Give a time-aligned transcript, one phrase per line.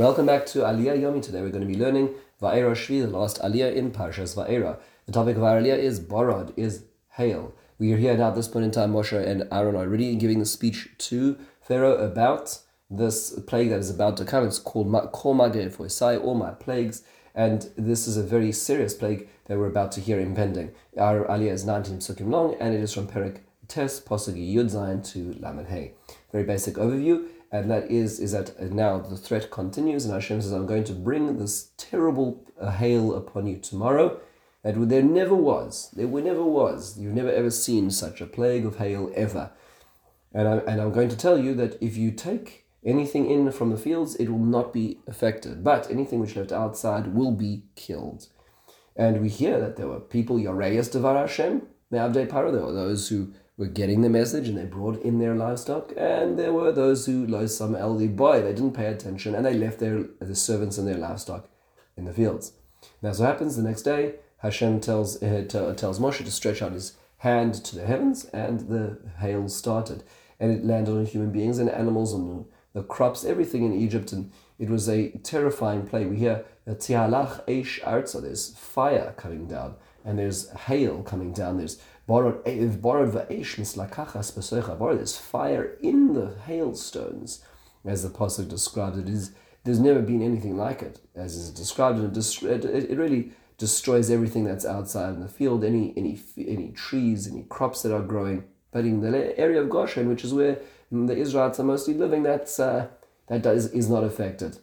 [0.00, 1.20] Welcome back to Aliyah Yomi.
[1.20, 4.78] Today we're going to be learning Va'era Shvi, the last Aliyah in Parshas Va'era.
[5.04, 7.54] The topic of our Aliyah is Borod, is hail.
[7.78, 10.38] We are here now at this point in time, Moshe and Aaron are already giving
[10.38, 14.46] the speech to Pharaoh about this plague that is about to come.
[14.46, 17.02] It's called Kol Magefosai, all my plagues.
[17.34, 20.72] And this is a very serious plague that we're about to hear impending.
[20.96, 25.36] Our Aliyah is 19 psukim long, and it is from Perik Tes, Posagi Yud to
[25.40, 25.92] Lamed Hey.
[26.32, 30.52] Very basic overview and that is is that now the threat continues, and Hashem says,
[30.52, 34.20] "I'm going to bring this terrible uh, hail upon you tomorrow."
[34.62, 36.98] That there never was, there never was.
[36.98, 39.52] You've never ever seen such a plague of hail ever,
[40.32, 43.70] and I, and I'm going to tell you that if you take anything in from
[43.70, 48.28] the fields, it will not be affected, but anything which left outside will be killed.
[48.96, 53.08] And we hear that there were people Yareas Devar Hashem, Me'avdei Paro, there were those
[53.08, 57.04] who were getting the message and they brought in their livestock, and there were those
[57.04, 60.78] who lost some elderly boy, they didn't pay attention, and they left their the servants
[60.78, 61.46] and their livestock
[61.94, 62.54] in the fields.
[63.02, 65.44] Now, so happens the next day, Hashem tells uh,
[65.76, 70.04] tells Moshe to stretch out his hand to the heavens, and the hail started,
[70.40, 74.32] and it landed on human beings and animals and the crops, everything in Egypt, and
[74.58, 76.06] it was a terrifying plague.
[76.06, 81.58] We hear Tialach Eish Arza, there's fire coming down, and there's hail coming down.
[81.58, 81.78] There's
[82.10, 84.78] borrowed va'esh mislakachas besoicha.
[84.78, 87.44] Borrowed there's fire in the hailstones,
[87.84, 89.08] as the pasuk described it.
[89.08, 89.32] Is
[89.64, 94.10] there's never been anything like it, as is described, and it, it, it really destroys
[94.10, 98.44] everything that's outside in the field, any any any trees, any crops that are growing.
[98.72, 100.58] But in the area of Goshen, which is where
[100.90, 102.88] the Israelites are mostly living, that's uh,
[103.28, 104.58] that does, is not affected.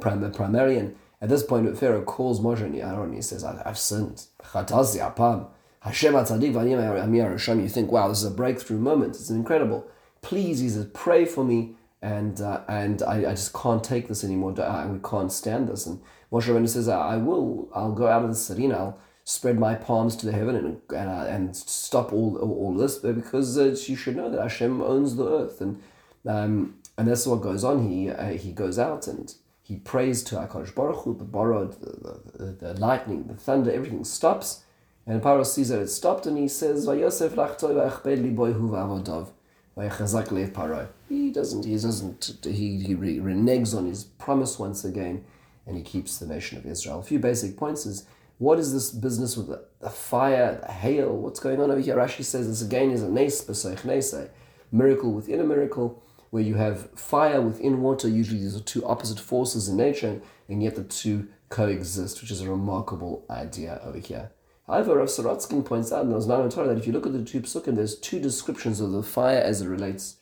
[0.00, 3.14] Prim- primarily, and at this point, Pharaoh calls Moshe and Aaron.
[3.14, 4.26] He says, "I've sinned.
[4.42, 5.48] apam."
[5.86, 7.60] Hashem Hashem.
[7.60, 9.16] You think, "Wow, this is a breakthrough moment.
[9.16, 9.86] It's incredible."
[10.20, 14.22] Please, he says, "Pray for me." And uh, and I, I just can't take this
[14.24, 14.60] anymore.
[14.60, 15.86] I, can't stand this.
[15.86, 16.00] And
[16.32, 17.68] Moshe Rabbeinu says, "I will.
[17.74, 20.80] I'll go out of the city and I'll spread my palms to the heaven and
[20.90, 25.16] and, uh, and stop all all this because uh, you should know that Hashem owns
[25.16, 25.82] the earth and
[26.26, 27.88] um, and that's what goes on.
[27.88, 32.20] He uh, he goes out and he prays to Hakadosh Baruch Hu, the borrowed, the,
[32.38, 34.62] the, the, lightning, the thunder, everything stops,
[35.06, 39.28] and Paro sees that it stopped, and he says, "Vayosef lachtoi va'achbed liboy hu v'avodov."
[39.76, 40.88] Paro.
[41.08, 41.64] He doesn't.
[41.64, 42.38] He doesn't.
[42.42, 45.24] He he reneges on his promise once again,
[45.66, 47.00] and he keeps the nation of Israel.
[47.00, 48.06] A few basic points is
[48.38, 51.14] what is this business with the, the fire, the hail?
[51.16, 51.96] What's going on over here?
[51.96, 54.30] Rashi says this again is a nes b'seich nesei,
[54.72, 58.08] miracle within a miracle where you have fire within water.
[58.08, 62.40] Usually, these are two opposite forces in nature, and yet the two coexist, which is
[62.40, 64.30] a remarkable idea over here.
[64.66, 67.22] However, Rav Sorotzkin points out and in Oznaim LaTorah that if you look at the
[67.22, 70.16] two psukim, there's two descriptions of the fire as it relates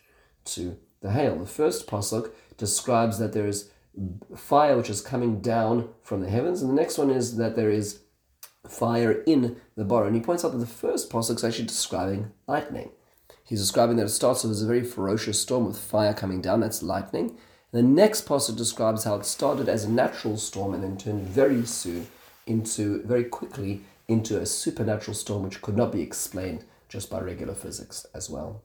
[0.47, 1.37] to the hail.
[1.37, 3.71] The first pasuk describes that there is
[4.37, 7.71] fire which is coming down from the heavens, and the next one is that there
[7.71, 8.01] is
[8.69, 10.05] fire in the bar.
[10.07, 12.91] And he points out that the first pasuk is actually describing lightning.
[13.45, 16.61] He's describing that it starts off as a very ferocious storm with fire coming down,
[16.61, 17.37] that's lightning.
[17.73, 21.65] The next passage describes how it started as a natural storm and then turned very
[21.67, 22.07] soon
[22.47, 27.55] into, very quickly, into a supernatural storm which could not be explained just by regular
[27.55, 28.63] physics as well.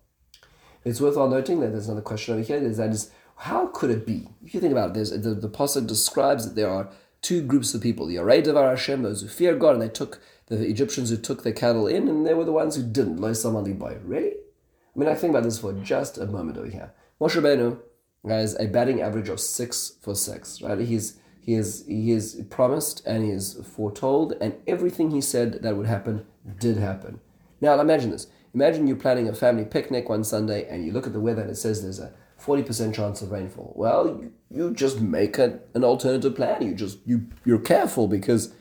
[0.83, 4.05] It's worthwhile noting that there's another question over here, is that is, how could it
[4.05, 4.27] be?
[4.45, 6.89] If you think about it, the, the passage describes that there are
[7.21, 10.21] two groups of people, the Yarei Devar Hashem, those who fear God, and they took
[10.47, 13.19] the Egyptians who took their cattle in, and they were the ones who didn't.
[13.19, 13.33] Lo
[13.73, 13.97] Boy.
[14.03, 14.31] Really?
[14.31, 16.93] I mean, I think about this for just a moment over here.
[17.21, 17.79] Moshe Rabbeinu
[18.27, 20.79] has a batting average of six for six, right?
[20.79, 25.77] He's he is he is promised and he is foretold, and everything he said that
[25.77, 26.25] would happen
[26.59, 27.19] did happen.
[27.61, 28.27] Now imagine this.
[28.53, 31.51] Imagine you're planning a family picnic one Sunday and you look at the weather and
[31.51, 33.73] it says there's a 40% chance of rainfall.
[33.75, 36.63] Well, you, you just make a, an alternative plan.
[36.63, 38.53] You just you you're careful because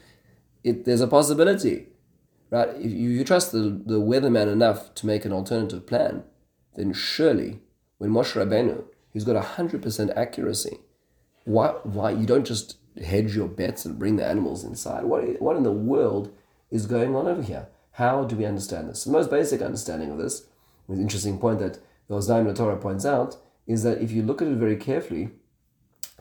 [0.62, 1.86] it there's a possibility
[2.50, 2.68] right?
[2.70, 6.24] If you, you trust the, the weatherman enough to make an alternative plan,
[6.76, 7.60] then surely
[7.98, 10.78] when Moshe Rabbeinu, who's got 100% accuracy,
[11.48, 15.04] why, why you don't just hedge your bets and bring the animals inside?
[15.04, 16.30] What, what in the world
[16.70, 17.68] is going on over here?
[17.92, 19.04] How do we understand this?
[19.04, 20.46] The most basic understanding of this,
[20.88, 23.36] an interesting point that the Oznaim Torah points out,
[23.66, 25.30] is that if you look at it very carefully,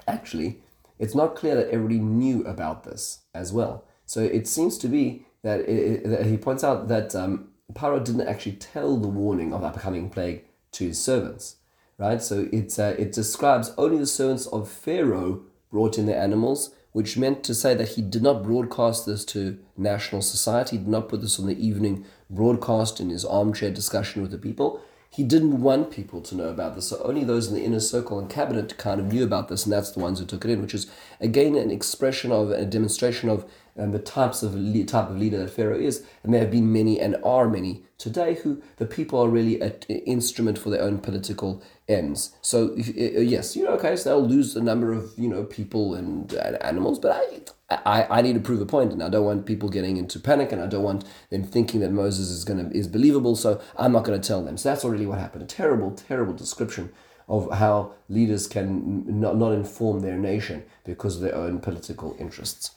[0.08, 0.62] actually,
[0.98, 3.84] it's not clear that everybody knew about this as well.
[4.06, 8.28] So it seems to be that, it, that he points out that um, Paro didn't
[8.28, 11.57] actually tell the warning of that coming plague to his servants,
[11.98, 12.22] right?
[12.22, 15.42] So it, uh, it describes only the servants of Pharaoh
[15.72, 19.60] brought in their animals, which meant to say that he did not broadcast this to
[19.76, 24.22] national society, he did not put this on the evening broadcast in his armchair discussion
[24.22, 24.82] with the people.
[25.18, 26.90] he didn't want people to know about this.
[26.90, 29.74] So only those in the inner circle and cabinet kind of knew about this, and
[29.74, 30.88] that's the ones who took it in, which is
[31.20, 34.54] again an expression of a demonstration of um, the types of
[34.88, 36.06] type of leader that Pharaoh is.
[36.24, 39.74] And there have been many and are many today who the people are really an
[39.90, 42.36] instrument for their own political ends.
[42.42, 46.32] So yes, you know, okay, so they'll lose a number of you know people and,
[46.34, 49.46] and animals, but I I, I need to prove a point and I don't want
[49.46, 52.88] people getting into panic and I don't want them thinking that Moses is gonna is
[52.88, 54.58] believable, so I'm not gonna tell them.
[54.58, 55.44] So that's already what happened.
[55.44, 56.92] A terrible, terrible description
[57.28, 62.72] of how leaders can not, not inform their nation because of their own political interests.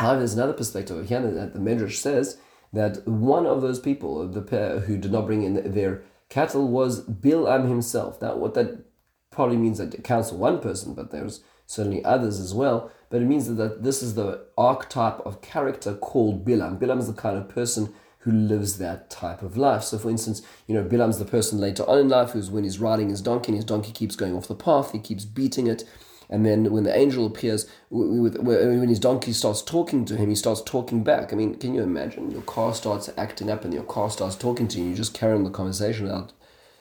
[0.00, 2.38] However, there's another perspective here that the Medrash says
[2.72, 7.04] that one of those people, the pair who did not bring in their cattle, was
[7.06, 8.20] Bilam himself.
[8.20, 8.84] Now, what that
[9.30, 13.20] probably means that it counts for one person, but there's certainly others as well but
[13.20, 16.78] it means that this is the archetype of character called Bilam.
[16.78, 19.82] Bilam is the kind of person who lives that type of life.
[19.82, 22.78] So, for instance, you know, Bilam's the person later on in life who's when he's
[22.78, 25.84] riding his donkey and his donkey keeps going off the path, he keeps beating it.
[26.32, 30.62] And then when the angel appears, when his donkey starts talking to him, he starts
[30.62, 31.32] talking back.
[31.32, 32.30] I mean, can you imagine?
[32.30, 34.90] Your car starts acting up and your car starts talking to you.
[34.90, 36.32] You just carry on the conversation without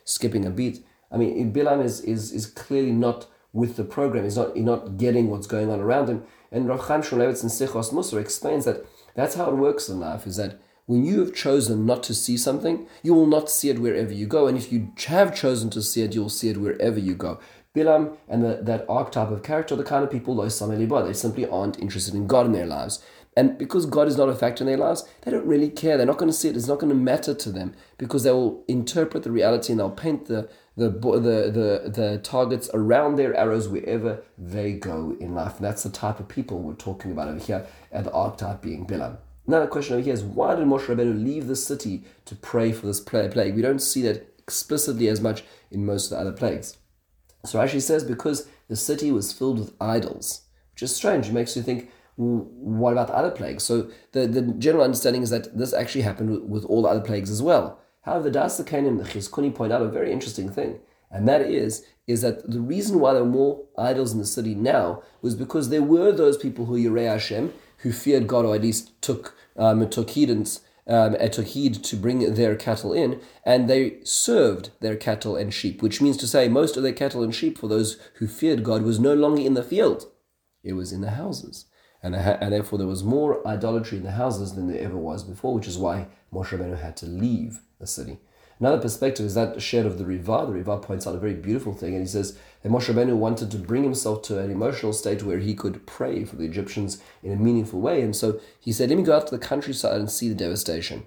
[0.05, 0.85] skipping a beat.
[1.11, 4.23] I mean, Bilam is, is, is clearly not with the program.
[4.23, 6.23] He's not, he's not getting what's going on around him.
[6.51, 8.85] And Rav Chaim Shmulevitz in Sichos Musar explains that
[9.15, 12.37] that's how it works in life, is that when you have chosen not to see
[12.37, 14.47] something, you will not see it wherever you go.
[14.47, 17.39] And if you have chosen to see it, you'll see it wherever you go.
[17.79, 20.49] Bilam and the, that archetype of character, the kind of people, they
[21.13, 23.03] simply aren't interested in God in their lives.
[23.37, 25.95] And because God is not a factor in their lives, they don't really care.
[25.95, 26.57] They're not going to see it.
[26.57, 29.91] It's not going to matter to them because they will interpret the reality and they'll
[29.91, 35.55] paint the, the, the, the, the targets around their arrows wherever they go in life.
[35.57, 38.85] And that's the type of people we're talking about over here, and the archetype being
[38.85, 39.17] Bilam.
[39.47, 42.87] Another question over here is why did Moshe Rabbeinu leave the city to pray for
[42.87, 43.55] this plague?
[43.55, 46.77] We don't see that explicitly as much in most of the other plagues.
[47.45, 50.41] So Rashi says because the city was filled with idols,
[50.73, 51.27] which is strange.
[51.27, 53.63] It makes you think, what about the other plagues?
[53.63, 57.01] So the, the general understanding is that this actually happened with, with all the other
[57.01, 57.79] plagues as well.
[58.01, 60.79] However, the Da'as Zekenim, the Chizkuni point out a very interesting thing,
[61.11, 64.55] and that is is that the reason why there are more idols in the city
[64.55, 68.63] now was because there were those people who Yirei Hashem, who feared God, or at
[68.63, 73.99] least took um, took heedance, um, took heed to bring their cattle in, and they
[74.03, 77.57] served their cattle and sheep, which means to say most of their cattle and sheep
[77.57, 80.07] for those who feared God was no longer in the field;
[80.63, 81.65] it was in the houses
[82.01, 85.53] and, and therefore there was more idolatry in the houses than there ever was before,
[85.53, 88.19] which is why Moshe Rabbeinu had to leave the city.
[88.59, 90.45] Another perspective is that shared of the Riva.
[90.45, 93.51] The Riva points out a very beautiful thing, and he says that Moshe Rabbeinu wanted
[93.51, 97.31] to bring himself to an emotional state where he could pray for the Egyptians in
[97.31, 100.11] a meaningful way, and so he said, "Let me go out to the countryside and
[100.11, 101.05] see the devastation.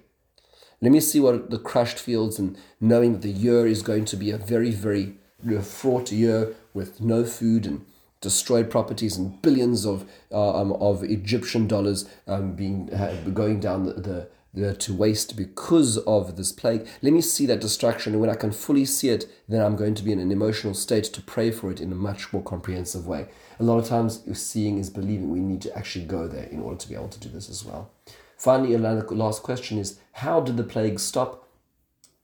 [0.81, 4.17] Let me see what the crushed fields, and knowing that the year is going to
[4.17, 5.17] be a very, very
[5.61, 7.85] fraught year with no food and
[8.23, 13.83] destroyed properties and billions of uh, um, of Egyptian dollars um, being uh, going down
[13.83, 16.87] the, the, the, Uh, to waste because of this plague.
[17.01, 19.95] Let me see that destruction, and when I can fully see it, then I'm going
[19.95, 23.07] to be in an emotional state to pray for it in a much more comprehensive
[23.07, 23.29] way.
[23.59, 25.31] A lot of times, seeing is believing.
[25.31, 27.65] We need to actually go there in order to be able to do this as
[27.65, 27.89] well.
[28.37, 31.49] Finally, another last question is: How did the plague stop?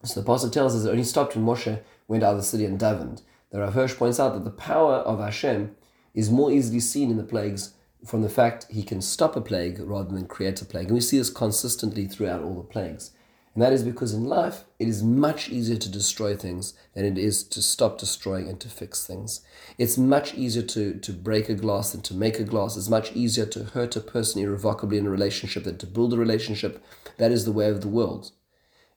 [0.03, 2.63] So the pasuk tells us it only stopped when Moshe went out of the city
[2.63, 3.23] and davened.
[3.49, 5.75] The Rav Hirsch points out that the power of Hashem
[6.13, 7.73] is more easily seen in the plagues
[8.05, 10.87] from the fact he can stop a plague rather than create a plague.
[10.87, 13.11] And we see this consistently throughout all the plagues.
[13.53, 17.17] And that is because in life, it is much easier to destroy things than it
[17.17, 19.41] is to stop destroying and to fix things.
[19.77, 22.77] It's much easier to, to break a glass than to make a glass.
[22.77, 26.17] It's much easier to hurt a person irrevocably in a relationship than to build a
[26.17, 26.83] relationship.
[27.17, 28.31] That is the way of the world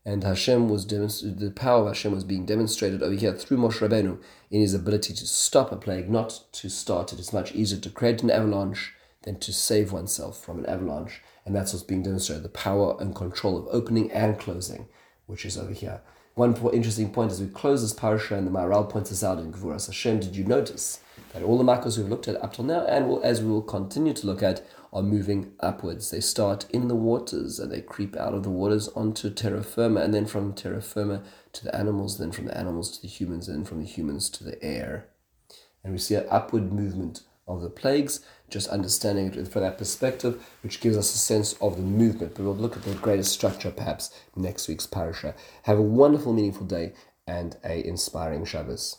[0.05, 4.19] and Hashem was the power of Hashem was being demonstrated over here through Moshe Rabbeinu
[4.51, 7.19] in his ability to stop a plague, not to start it.
[7.19, 11.55] It's much easier to create an avalanche than to save oneself from an avalanche, and
[11.55, 14.89] that's what's being demonstrated: the power and control of opening and closing,
[15.27, 16.01] which is over here.
[16.35, 19.53] One interesting point as we close this parasha, and the Maharal points us out in
[19.53, 20.19] Gevuras Hashem.
[20.19, 21.01] Did you notice
[21.33, 23.63] that all the makkos we've looked at up till now, and will, as we will
[23.63, 26.11] continue to look at, are moving upwards.
[26.11, 30.01] They start in the waters and they creep out of the waters onto terra firma,
[30.01, 31.23] and then from terra firma
[31.55, 34.29] to the animals, then from the animals to the humans, and then from the humans
[34.31, 35.09] to the air.
[35.83, 40.47] And we see an upward movement of the plagues, just understanding it from that perspective,
[40.63, 42.35] which gives us a sense of the movement.
[42.35, 45.35] But we'll look at the greater structure perhaps next week's parasha.
[45.63, 46.93] Have a wonderful, meaningful day
[47.27, 48.91] and a inspiring Shabbos.